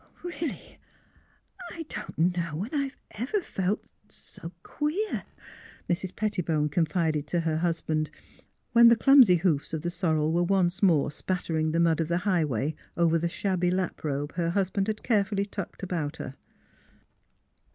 ''Really, 0.23 0.79
I 1.69 1.83
don't 1.87 2.17
know 2.35 2.55
when 2.55 2.73
I've 2.73 2.97
ever 3.11 3.39
felt 3.39 3.85
so— 4.09 4.51
queer," 4.63 5.25
Mrs. 5.87 6.15
Pettibone 6.15 6.69
confided 6.69 7.27
to 7.27 7.41
her 7.41 7.57
husband, 7.57 8.09
when 8.71 8.87
the 8.87 8.95
clumsy 8.95 9.35
hoofs 9.35 9.73
of 9.73 9.83
the 9.83 9.91
sorrel 9.91 10.31
were 10.31 10.41
once 10.41 10.81
more 10.81 11.11
spattering 11.11 11.71
the 11.71 11.79
mud 11.79 11.99
of 12.01 12.07
the 12.07 12.17
highway 12.17 12.73
over 12.97 13.19
the 13.19 13.29
shabby 13.29 13.69
lap 13.69 14.03
robe 14.03 14.33
her 14.33 14.49
husband 14.49 14.87
had 14.87 15.03
carefully 15.03 15.45
tucked 15.45 15.83
about 15.83 16.17
her. 16.17 16.33